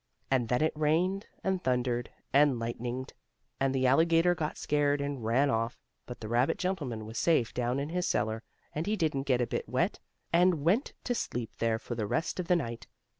And 0.31 0.49
then 0.49 0.63
it 0.63 0.73
rained, 0.75 1.27
and 1.43 1.63
thundered 1.63 2.09
and 2.33 2.55
lightninged, 2.57 3.13
and 3.59 3.71
the 3.71 3.85
alligator 3.85 4.33
got 4.33 4.57
scared, 4.57 4.99
and 4.99 5.23
ran 5.23 5.51
off, 5.51 5.77
but 6.07 6.21
the 6.21 6.27
rabbit 6.27 6.57
gentleman 6.57 7.05
was 7.05 7.19
safe 7.19 7.53
down 7.53 7.79
in 7.79 7.89
his 7.89 8.07
cellar, 8.07 8.41
and 8.73 8.87
he 8.87 8.95
didn't 8.95 9.27
get 9.29 9.41
a 9.41 9.45
bit 9.45 9.69
wet, 9.69 9.99
and 10.33 10.63
went 10.65 10.93
to 11.03 11.13
sleep 11.13 11.51
there 11.59 11.77
for 11.77 11.93
the 11.93 12.07
rest 12.07 12.39
of 12.39 12.47
the 12.47 12.55
night. 12.55 12.87